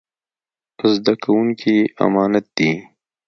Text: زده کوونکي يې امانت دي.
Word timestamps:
زده 0.93 1.13
کوونکي 1.23 1.71
يې 1.79 1.83
امانت 2.05 2.45
دي. 2.57 2.71